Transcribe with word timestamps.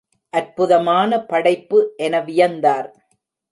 அற்புதமான 0.33 1.19
படைப்பு 1.25 1.93
என 1.97 2.19
வியந்தார். 2.19 2.89